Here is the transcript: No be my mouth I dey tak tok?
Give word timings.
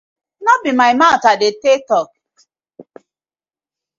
No 0.41 0.53
be 0.63 0.71
my 0.81 0.91
mouth 1.01 1.23
I 1.31 1.33
dey 1.41 1.53
tak 1.63 1.81
tok? 1.89 2.09